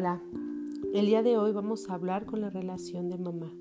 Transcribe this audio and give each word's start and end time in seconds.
Hola, 0.00 0.18
el 0.94 1.04
día 1.04 1.22
de 1.22 1.36
hoy 1.36 1.52
vamos 1.52 1.90
a 1.90 1.92
hablar 1.92 2.24
con 2.24 2.40
la 2.40 2.48
relación 2.48 3.10
de 3.10 3.18
mamá. 3.18 3.52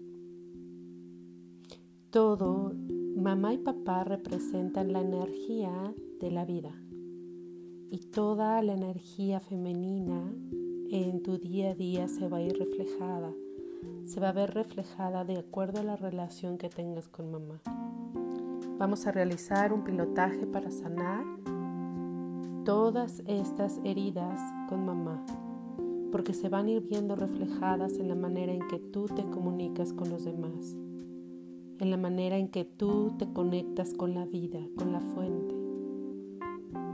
Todo, 2.12 2.72
mamá 3.18 3.54
y 3.54 3.58
papá 3.58 4.06
representan 4.06 4.94
la 4.94 5.02
energía 5.02 5.94
de 6.22 6.32
la 6.32 6.46
vida 6.46 6.74
y 7.92 8.10
toda 8.14 8.62
la 8.62 8.74
energía 8.74 9.42
femenina 9.42 10.34
en 10.90 11.22
tu 11.24 11.40
día 11.40 11.72
a 11.72 11.76
día 11.76 12.08
se 12.08 12.30
va 12.30 12.38
a 12.38 12.42
ir 12.42 12.58
reflejada, 12.58 13.34
se 14.06 14.22
va 14.22 14.30
a 14.30 14.32
ver 14.32 14.54
reflejada 14.54 15.26
de 15.26 15.40
acuerdo 15.40 15.82
a 15.82 15.84
la 15.84 15.98
relación 15.98 16.58
que 16.58 16.70
tengas 16.70 17.10
con 17.10 17.32
mamá. 17.32 17.62
Vamos 18.78 19.06
a 19.08 19.12
realizar 19.12 19.74
un 19.74 19.84
pilotaje 19.84 20.48
para 20.48 20.72
sanar 20.72 21.26
todas 22.64 23.24
estas 23.26 23.82
heridas 23.84 24.40
con 24.70 24.86
mamá 24.86 25.22
porque 26.12 26.34
se 26.34 26.50
van 26.50 26.68
a 26.68 26.72
ir 26.72 26.82
viendo 26.82 27.16
reflejadas 27.16 27.98
en 27.98 28.08
la 28.08 28.16
manera 28.16 28.54
en 28.54 28.68
que 28.68 28.80
tú 28.80 29.06
te 29.06 29.24
comunicas 29.24 29.94
con 29.94 30.10
los 30.10 30.26
demás, 30.26 30.78
en 31.80 31.92
la 31.92 31.98
manera 31.98 32.38
en 32.38 32.50
que 32.50 32.66
tú 32.66 33.14
te 33.18 33.32
conectas 33.32 33.94
con 33.94 34.14
la 34.14 34.26
vida, 34.26 34.60
con 34.76 34.92
la 34.92 35.00
fuente. 35.00 35.56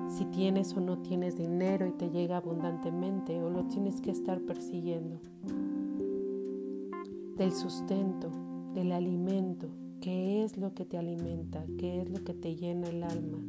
Si 0.09 0.25
tienes 0.25 0.75
o 0.75 0.81
no 0.81 0.99
tienes 0.99 1.37
dinero 1.37 1.87
y 1.87 1.91
te 1.91 2.09
llega 2.09 2.37
abundantemente 2.37 3.41
o 3.41 3.49
lo 3.49 3.65
tienes 3.65 4.01
que 4.01 4.11
estar 4.11 4.39
persiguiendo. 4.41 5.19
Del 7.37 7.51
sustento, 7.51 8.31
del 8.73 8.91
alimento, 8.91 9.67
qué 9.99 10.43
es 10.43 10.57
lo 10.57 10.73
que 10.73 10.85
te 10.85 10.97
alimenta, 10.97 11.65
qué 11.77 12.01
es 12.01 12.09
lo 12.09 12.23
que 12.23 12.33
te 12.33 12.55
llena 12.55 12.87
el 12.87 13.03
alma. 13.03 13.39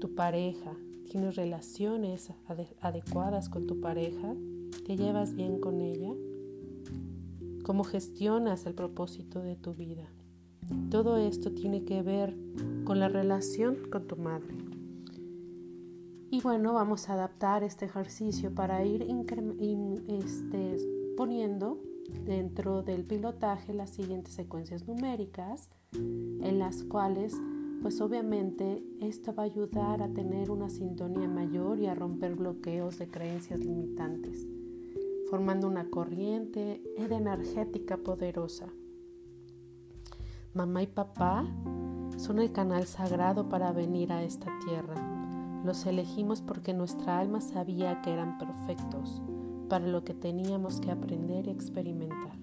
Tu 0.00 0.14
pareja, 0.14 0.74
tienes 1.10 1.34
relaciones 1.34 2.32
adecuadas 2.80 3.48
con 3.48 3.66
tu 3.66 3.80
pareja, 3.80 4.34
te 4.86 4.96
llevas 4.96 5.34
bien 5.34 5.60
con 5.60 5.80
ella, 5.80 6.14
cómo 7.64 7.82
gestionas 7.82 8.64
el 8.64 8.74
propósito 8.74 9.42
de 9.42 9.56
tu 9.56 9.74
vida. 9.74 10.08
Todo 10.88 11.16
esto 11.16 11.50
tiene 11.52 11.84
que 11.84 12.02
ver 12.02 12.36
con 12.84 13.00
la 13.00 13.08
relación 13.08 13.90
con 13.90 14.06
tu 14.06 14.16
madre. 14.16 14.54
Y 16.30 16.40
bueno, 16.42 16.74
vamos 16.74 17.08
a 17.08 17.14
adaptar 17.14 17.64
este 17.64 17.86
ejercicio 17.86 18.54
para 18.54 18.84
ir 18.84 19.02
este, 20.06 20.76
poniendo 21.16 21.80
dentro 22.24 22.84
del 22.84 23.04
pilotaje 23.04 23.74
las 23.74 23.90
siguientes 23.90 24.34
secuencias 24.34 24.86
numéricas 24.86 25.70
en 25.92 26.60
las 26.60 26.84
cuales 26.84 27.34
pues 27.82 28.00
obviamente 28.00 28.84
esto 29.00 29.34
va 29.34 29.44
a 29.44 29.46
ayudar 29.46 30.02
a 30.02 30.12
tener 30.12 30.50
una 30.50 30.68
sintonía 30.68 31.28
mayor 31.28 31.78
y 31.78 31.86
a 31.86 31.94
romper 31.94 32.34
bloqueos 32.34 32.98
de 32.98 33.08
creencias 33.08 33.60
limitantes, 33.60 34.46
formando 35.30 35.66
una 35.66 35.88
corriente 35.88 36.82
energética 36.96 37.96
poderosa. 37.96 38.66
Mamá 40.52 40.82
y 40.82 40.88
papá 40.88 41.46
son 42.16 42.38
el 42.38 42.52
canal 42.52 42.86
sagrado 42.86 43.48
para 43.48 43.72
venir 43.72 44.12
a 44.12 44.24
esta 44.24 44.52
tierra. 44.66 45.62
Los 45.64 45.86
elegimos 45.86 46.42
porque 46.42 46.74
nuestra 46.74 47.18
alma 47.18 47.40
sabía 47.40 48.02
que 48.02 48.12
eran 48.12 48.36
perfectos 48.38 49.22
para 49.68 49.86
lo 49.86 50.04
que 50.04 50.12
teníamos 50.14 50.80
que 50.80 50.90
aprender 50.90 51.46
y 51.46 51.50
experimentar. 51.50 52.36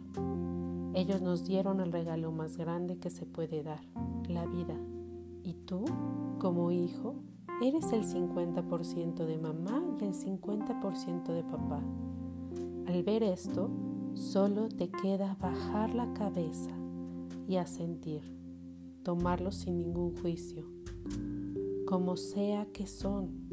Ellos 0.93 1.21
nos 1.21 1.45
dieron 1.45 1.79
el 1.79 1.91
regalo 1.91 2.31
más 2.31 2.57
grande 2.57 2.97
que 2.97 3.11
se 3.11 3.25
puede 3.25 3.61
dar, 3.61 3.81
la 4.27 4.45
vida 4.45 4.75
tú, 5.67 5.85
como 6.39 6.71
hijo, 6.71 7.15
eres 7.61 7.91
el 7.93 8.03
50% 8.03 9.25
de 9.25 9.37
mamá 9.37 9.83
y 10.01 10.05
el 10.05 10.13
50% 10.13 11.33
de 11.33 11.43
papá. 11.43 11.83
Al 12.87 13.03
ver 13.03 13.21
esto, 13.21 13.69
solo 14.13 14.69
te 14.69 14.89
queda 14.89 15.37
bajar 15.39 15.93
la 15.93 16.11
cabeza 16.13 16.71
y 17.47 17.57
asentir, 17.57 18.23
tomarlo 19.03 19.51
sin 19.51 19.77
ningún 19.77 20.15
juicio, 20.17 20.65
como 21.85 22.17
sea 22.17 22.65
que 22.71 22.87
son. 22.87 23.47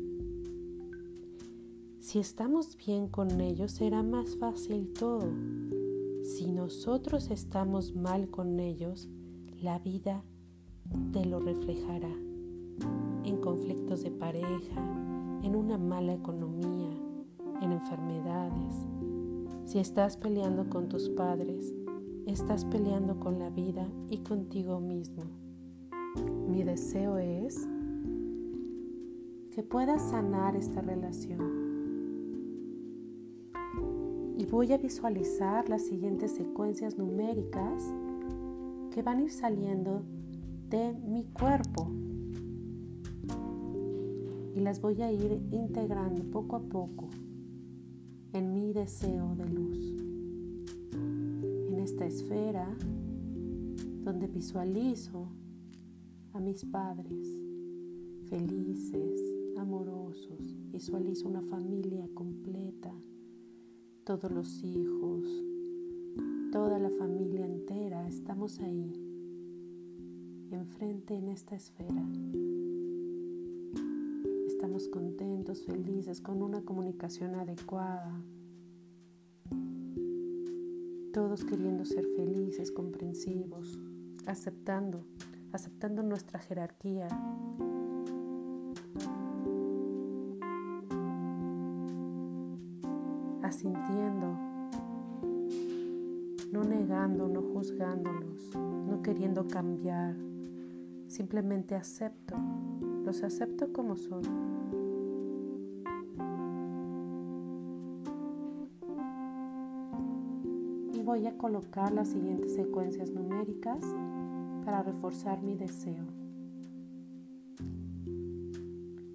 Si 1.99 2.19
estamos 2.19 2.77
bien 2.77 3.09
con 3.09 3.41
ellos 3.41 3.73
será 3.73 4.03
más 4.03 4.37
fácil 4.37 4.93
todo. 4.93 5.33
Si 6.23 6.53
nosotros 6.53 7.31
estamos 7.31 7.95
mal 7.95 8.31
con 8.31 8.61
ellos, 8.61 9.09
la 9.61 9.79
vida 9.79 10.23
te 11.13 11.25
lo 11.25 11.41
reflejará 11.41 12.11
en 13.25 13.37
conflictos 13.41 14.03
de 14.03 14.11
pareja, 14.11 14.81
en 15.43 15.57
una 15.57 15.79
mala 15.79 16.13
economía, 16.13 16.91
en 17.61 17.73
enfermedades. 17.73 18.75
Si 19.65 19.79
estás 19.79 20.17
peleando 20.17 20.69
con 20.69 20.89
tus 20.89 21.09
padres, 21.11 21.75
estás 22.27 22.65
peleando 22.65 23.19
con 23.19 23.39
la 23.39 23.51
vida 23.51 23.87
y 24.09 24.19
contigo 24.19 24.81
mismo. 24.81 25.25
Mi 26.49 26.63
deseo 26.63 27.19
es 27.19 27.69
que 29.51 29.63
puedas 29.63 30.03
sanar 30.11 30.57
esta 30.57 30.81
relación. 30.81 31.65
Y 34.37 34.47
voy 34.47 34.73
a 34.73 34.79
visualizar 34.79 35.69
las 35.69 35.83
siguientes 35.83 36.33
secuencias 36.33 36.99
numéricas 36.99 37.95
que 38.91 39.03
van 39.03 39.19
a 39.19 39.23
ir 39.23 39.31
saliendo 39.31 40.03
de 40.71 40.93
mi 40.93 41.25
cuerpo. 41.25 41.91
Y 44.55 44.61
las 44.61 44.81
voy 44.81 45.03
a 45.03 45.13
ir 45.13 45.41
integrando 45.51 46.25
poco 46.31 46.57
a 46.57 46.61
poco 46.61 47.09
en 48.33 48.53
mi 48.53 48.73
deseo 48.73 49.35
de 49.37 49.49
luz. 49.49 49.95
En 50.93 51.79
esta 51.81 52.07
esfera 52.07 52.69
donde 54.05 54.27
visualizo 54.27 55.29
a 56.33 56.41
mis 56.41 56.65
padres 56.65 57.27
felices, 58.29 59.21
amorosos, 59.57 60.57
visualizo 60.71 61.29
una 61.29 61.43
familia 61.43 62.09
completa, 62.15 62.93
todos 64.05 64.31
los 64.31 64.63
hijos, 64.63 65.25
toda 66.53 66.79
la 66.79 66.91
familia 66.91 67.47
entera, 67.47 68.07
estamos 68.09 68.61
ahí 68.61 68.93
enfrente 70.55 71.15
en 71.15 71.29
esta 71.29 71.57
esfera. 71.57 72.03
Estamos 74.47 74.89
contentos, 74.89 75.65
felices, 75.65 76.21
con 76.21 76.43
una 76.43 76.63
comunicación 76.63 77.35
adecuada. 77.35 78.23
Todos 81.13 81.45
queriendo 81.45 81.85
ser 81.85 82.07
felices, 82.17 82.73
comprensivos, 82.73 83.79
aceptando, 84.27 85.05
aceptando 85.53 86.03
nuestra 86.03 86.39
jerarquía. 86.39 87.09
Asintiendo, 93.43 94.39
no 96.51 96.65
negando, 96.65 97.29
no 97.29 97.43
juzgándolos, 97.43 98.51
no 98.55 99.03
queriendo 99.03 99.47
cambiar, 99.47 100.17
Simplemente 101.15 101.77
acepto, 101.77 102.35
los 103.05 103.23
acepto 103.23 103.73
como 103.73 103.95
son. 103.95 104.25
Y 110.93 111.01
voy 111.05 111.29
a 111.29 111.39
colocar 111.39 111.93
las 111.93 112.09
siguientes 112.09 112.57
secuencias 112.57 113.13
numéricas 113.13 113.79
para 114.65 114.83
reforzar 114.83 115.41
mi 115.41 115.55
deseo. 115.55 116.05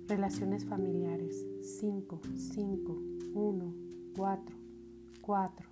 Relaciones 0.07 0.63
familiares 0.63 1.45
5, 1.81 2.21
5, 2.33 2.97
1, 3.33 3.73
4, 4.15 4.55
4. 5.19 5.69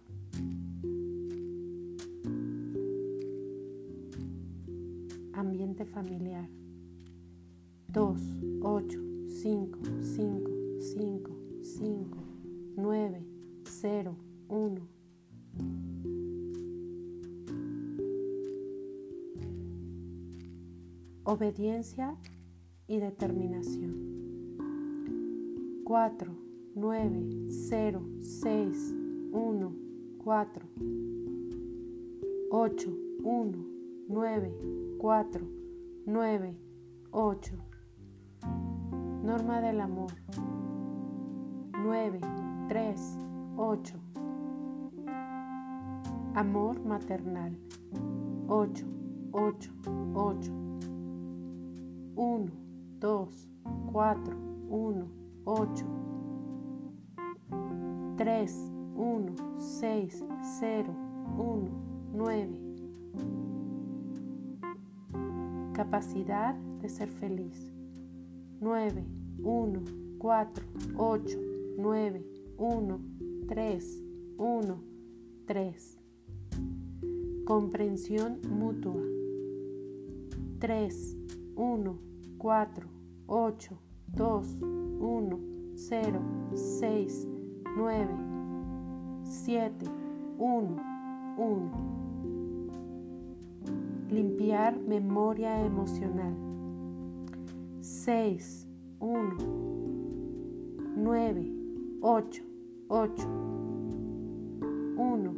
Ambiente 5.37 5.85
familiar. 5.85 6.49
2, 7.87 8.21
8, 8.61 8.99
5, 9.27 9.79
5, 10.01 10.51
5, 10.79 11.31
5, 11.61 12.17
9, 12.75 13.25
0, 13.63 14.15
1. 14.49 14.87
Obediencia 21.23 22.15
y 22.87 22.97
determinación. 22.99 24.17
4, 25.83 26.35
9, 26.75 27.47
0, 27.49 28.01
6, 28.21 28.95
1, 29.31 29.75
4. 30.23 30.67
8, 32.49 32.97
1, 33.23 33.76
9, 34.09 34.53
4, 34.99 35.41
9, 36.05 36.55
8. 37.11 37.51
Norma 39.21 39.59
del 39.59 39.81
amor. 39.81 40.13
9, 41.83 42.21
3, 42.69 42.95
8. 43.57 43.99
Amor 46.35 46.79
maternal. 46.85 47.57
8, 48.47 48.85
8, 49.33 49.71
8. 50.15 50.51
1, 52.15 52.51
2, 52.99 53.29
4, 53.91 54.37
1, 54.69 55.11
8. 55.43 55.85
3, 58.15 58.47
1, 58.95 59.35
6, 59.59 60.23
0, 60.59 60.95
1, 61.37 61.69
9. 62.13 63.46
Capacidad 65.77 66.55
de 66.81 66.89
ser 66.89 67.07
feliz. 67.07 67.71
9, 68.59 69.05
1, 69.43 69.83
4, 70.17 70.65
8, 70.97 71.39
9, 71.77 72.25
1, 72.57 72.99
3, 73.47 74.03
1, 74.39 74.83
3. 75.45 75.99
Comprensión 77.45 78.39
mutua. 78.49 79.03
3, 80.57 81.15
1, 81.55 81.99
4, 82.39 82.87
8, 83.27 83.77
2, 84.07 84.61
1, 84.99 85.39
0, 85.75 86.21
6, 86.55 87.27
9, 87.77 88.07
7, 89.23 89.85
1, 90.39 90.81
1. 91.37 91.97
Limpiar 94.09 94.79
memoria 94.79 95.65
emocional. 95.65 96.33
6, 97.81 98.67
1, 98.99 99.37
9, 100.95 101.53
8, 102.01 102.43
8, 102.87 103.27
1, 104.97 105.35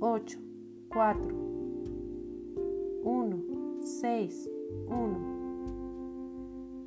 8, 0.00 0.40
4, 0.88 1.34
1, 3.04 3.44
6, 3.82 4.50
1. 4.88 5.32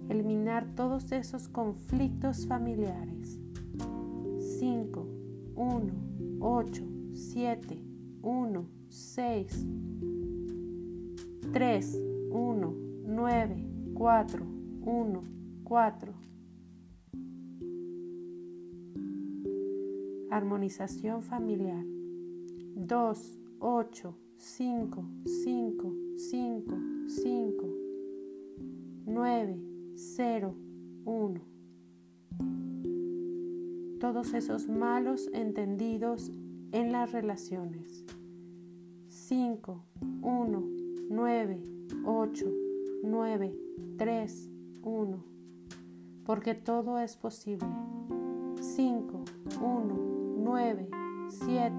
Eliminar 0.09 0.73
todos 0.75 1.11
esos 1.11 1.49
conflictos 1.49 2.45
familiares. 2.47 3.39
5, 4.39 5.05
1, 5.55 5.93
8, 6.39 6.83
7, 7.11 7.81
1, 8.21 8.69
6, 8.87 9.67
3, 11.55 12.03
1, 12.31 12.75
9, 13.05 13.65
4, 13.93 14.45
1, 14.81 15.23
4. 15.63 16.13
Armonización 20.31 21.23
familiar. 21.23 21.81
2, 22.75 23.39
8, 23.59 24.17
5, 24.35 25.05
5, 25.23 25.93
5, 26.17 26.77
5, 27.07 27.65
9, 29.05 29.57
0, 29.95 30.55
1. 31.05 31.41
Todos 34.01 34.33
esos 34.33 34.67
malos 34.67 35.29
entendidos 35.31 36.33
en 36.73 36.91
las 36.91 37.13
relaciones. 37.13 38.03
5, 39.07 39.85
1, 40.21 40.74
9, 41.09 41.61
8, 42.05 42.45
9, 43.03 43.55
3, 43.97 44.49
1. 44.83 45.23
Porque 46.25 46.55
todo 46.55 46.99
es 46.99 47.15
posible. 47.15 47.67
5, 48.59 49.23
1, 49.61 50.35
9, 50.37 50.89
7, 51.29 51.71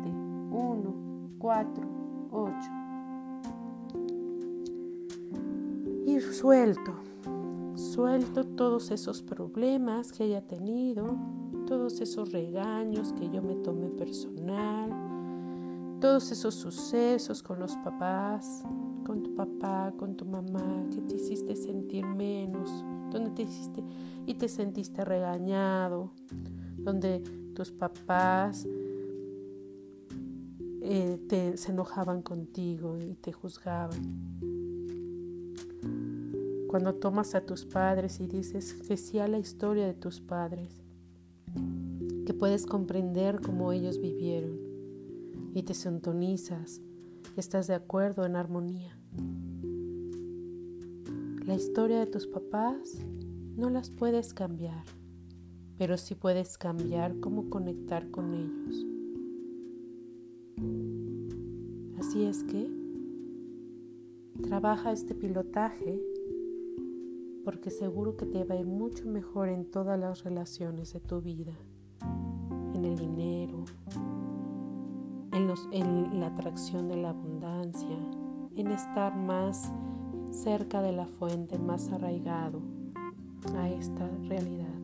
1, 0.51 0.95
4, 1.39 1.89
8. 2.31 2.57
Y 6.07 6.21
suelto. 6.21 6.95
Suelto 7.75 8.45
todos 8.45 8.91
esos 8.91 9.23
problemas 9.23 10.13
que 10.13 10.25
haya 10.25 10.47
tenido, 10.47 11.17
todos 11.67 12.01
esos 12.01 12.33
regaños 12.33 13.13
que 13.13 13.29
yo 13.29 13.43
me 13.43 13.57
tomé 13.57 13.89
personal, 13.89 14.91
todos 16.01 16.31
esos 16.31 16.55
sucesos 16.55 17.43
con 17.43 17.59
los 17.59 17.77
papás, 17.79 18.65
papá, 19.37 19.93
con 19.97 20.17
tu 20.17 20.25
mamá, 20.25 20.87
que 20.91 21.01
te 21.03 21.17
hiciste 21.17 21.55
sentir 21.55 22.05
menos, 22.07 22.85
donde 23.11 23.31
te 23.31 23.43
hiciste 23.43 23.83
y 24.27 24.35
te 24.35 24.49
sentiste 24.49 25.05
regañado, 25.05 26.13
donde 26.79 27.21
tus 27.55 27.71
papás 27.71 28.67
eh, 30.83 31.19
te, 31.29 31.57
se 31.57 31.73
enojaban 31.73 32.23
contigo 32.23 32.99
y 32.99 33.15
te 33.15 33.33
juzgaban. 33.33 34.01
Cuando 36.69 36.95
tomas 36.95 37.35
a 37.35 37.41
tus 37.41 37.65
padres 37.65 38.21
y 38.21 38.27
dices 38.27 38.75
que 38.75 38.97
sí 38.97 39.19
a 39.19 39.29
la 39.29 39.39
historia 39.39 39.87
de 39.87 39.95
tus 39.95 40.21
padres, 40.21 40.83
que 42.27 42.35
puedes 42.35 42.67
comprender 42.67 43.41
cómo 43.41 43.73
ellos 43.73 44.01
vivieron 44.01 44.59
y 45.55 45.63
te 45.63 45.75
sintonizas, 45.75 46.83
estás 47.37 47.67
de 47.67 47.75
acuerdo 47.75 48.27
en 48.27 48.37
armonía. 48.37 48.96
La 51.47 51.55
historia 51.55 52.01
de 52.01 52.07
tus 52.07 52.27
papás 52.27 52.99
no 53.57 53.71
las 53.71 53.91
puedes 53.91 54.35
cambiar, 54.35 54.85
pero 55.79 55.97
sí 55.97 56.15
puedes 56.15 56.59
cambiar 56.59 57.21
cómo 57.21 57.49
conectar 57.49 58.11
con 58.11 58.35
ellos. 58.35 58.87
Así 61.99 62.25
es 62.25 62.43
que 62.45 62.71
trabaja 64.43 64.93
este 64.93 65.15
pilotaje 65.15 66.01
porque 67.45 67.71
seguro 67.71 68.17
que 68.17 68.27
te 68.27 68.43
va 68.43 68.57
a 68.57 68.59
ir 68.59 68.67
mucho 68.67 69.07
mejor 69.07 69.49
en 69.49 69.71
todas 69.71 69.99
las 70.01 70.25
relaciones 70.25 70.93
de 70.93 70.99
tu 71.01 71.21
vida, 71.21 71.53
en 72.75 72.85
el 72.85 72.97
dinero, 72.97 73.65
en, 75.31 75.53
en 75.71 76.21
la 76.21 76.27
atracción 76.27 76.89
de 76.89 76.97
la 76.97 77.11
abundancia, 77.11 77.97
en 78.57 78.69
estar 78.69 79.17
más 79.17 79.73
cerca 80.31 80.83
de 80.83 80.93
la 80.93 81.07
fuente, 81.07 81.59
más 81.59 81.91
arraigado 81.93 82.61
a 83.57 83.69
esta 83.69 84.09
realidad. 84.29 84.75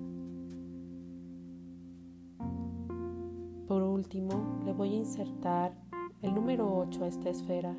Por 3.67 3.83
último, 3.83 4.61
le 4.65 4.73
voy 4.73 4.95
a 4.95 4.99
insertar 4.99 5.75
el 6.21 6.35
número 6.35 6.71
8 6.77 7.05
a 7.05 7.09
esta 7.09 7.31
esfera 7.31 7.75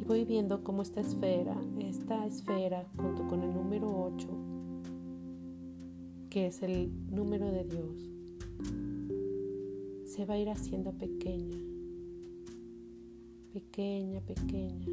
y 0.00 0.04
voy 0.04 0.24
viendo 0.24 0.64
cómo 0.64 0.82
esta 0.82 1.00
esfera, 1.00 1.56
esta 1.78 2.26
esfera 2.26 2.84
junto 2.96 3.28
con 3.28 3.42
el 3.42 3.54
número 3.54 3.86
8, 3.86 4.28
que 6.28 6.48
es 6.48 6.62
el 6.62 6.90
número 7.08 7.46
de 7.52 7.64
Dios, 7.64 8.10
se 10.04 10.26
va 10.26 10.34
a 10.34 10.38
ir 10.38 10.50
haciendo 10.50 10.92
pequeña, 10.92 11.58
pequeña, 13.52 14.20
pequeña. 14.20 14.86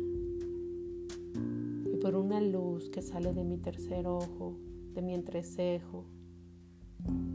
Y 1.94 1.98
por 2.02 2.16
una 2.16 2.42
luz 2.42 2.90
que 2.90 3.02
sale 3.02 3.34
de 3.34 3.44
mi 3.44 3.58
tercer 3.58 4.08
ojo, 4.08 4.56
de 4.94 5.02
mi 5.02 5.14
entrecejo, 5.14 6.06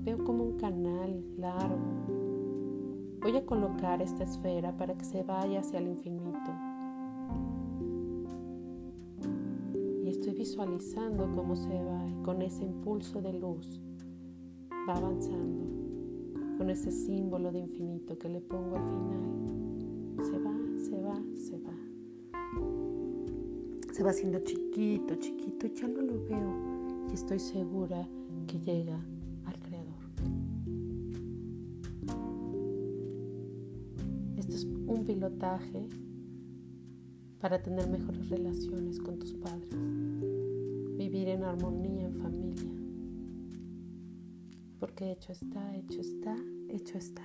veo 0.04 0.22
como 0.24 0.44
un 0.44 0.56
canal 0.56 1.24
largo. 1.38 1.78
Voy 3.20 3.36
a 3.36 3.46
colocar 3.46 4.02
esta 4.02 4.24
esfera 4.24 4.76
para 4.76 4.96
que 4.96 5.04
se 5.04 5.22
vaya 5.22 5.60
hacia 5.60 5.78
el 5.78 5.88
infinito 5.88 6.50
visualizando 10.44 11.32
cómo 11.32 11.56
se 11.56 11.82
va 11.82 12.04
con 12.22 12.42
ese 12.42 12.64
impulso 12.64 13.22
de 13.22 13.32
luz, 13.32 13.80
va 14.86 14.94
avanzando 14.94 15.64
con 16.58 16.68
ese 16.68 16.92
símbolo 16.92 17.50
de 17.50 17.60
infinito 17.60 18.18
que 18.18 18.28
le 18.28 18.42
pongo 18.42 18.76
al 18.76 18.84
final. 18.84 19.63
Se 20.84 21.00
va, 21.00 21.18
se 21.34 21.58
va, 21.58 21.74
se 23.90 24.02
va. 24.02 24.10
Haciendo 24.10 24.38
chiquito, 24.40 25.14
chiquito 25.14 25.66
ya 25.68 25.88
no 25.88 26.02
lo 26.02 26.22
veo 26.24 27.08
y 27.10 27.14
estoy 27.14 27.38
segura 27.38 28.06
que 28.46 28.60
llega 28.60 29.00
al 29.46 29.58
Creador. 29.60 29.94
Esto 34.36 34.52
es 34.52 34.64
un 34.64 35.04
pilotaje 35.06 35.88
para 37.40 37.62
tener 37.62 37.88
mejores 37.88 38.28
relaciones 38.28 39.00
con 39.00 39.18
tus 39.18 39.32
padres 39.32 39.70
vivir 40.98 41.28
en 41.28 41.44
armonía 41.44 42.06
en 42.08 42.14
familia. 42.14 42.72
Porque 44.78 45.12
hecho 45.12 45.32
está, 45.32 45.76
hecho 45.76 46.00
está, 46.00 46.36
hecho 46.68 46.98
está. 46.98 47.22